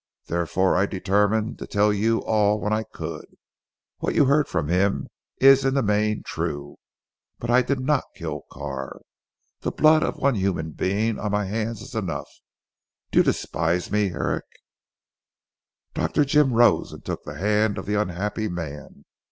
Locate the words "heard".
4.25-4.47